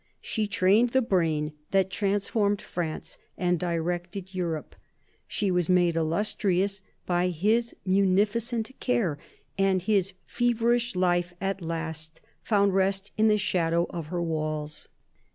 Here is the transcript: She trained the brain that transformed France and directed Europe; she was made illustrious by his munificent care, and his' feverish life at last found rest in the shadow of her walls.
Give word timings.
She 0.19 0.47
trained 0.47 0.89
the 0.93 1.01
brain 1.03 1.53
that 1.69 1.91
transformed 1.91 2.59
France 2.59 3.19
and 3.37 3.59
directed 3.59 4.33
Europe; 4.33 4.75
she 5.27 5.51
was 5.51 5.69
made 5.69 5.95
illustrious 5.95 6.81
by 7.05 7.27
his 7.27 7.75
munificent 7.85 8.71
care, 8.79 9.19
and 9.59 9.79
his' 9.83 10.13
feverish 10.25 10.95
life 10.95 11.35
at 11.39 11.61
last 11.61 12.19
found 12.41 12.73
rest 12.73 13.11
in 13.15 13.27
the 13.27 13.37
shadow 13.37 13.85
of 13.91 14.07
her 14.07 14.23
walls. 14.23 14.87